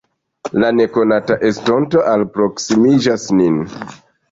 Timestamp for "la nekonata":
0.61-1.37